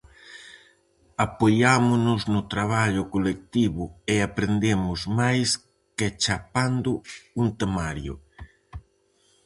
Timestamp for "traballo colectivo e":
2.53-4.15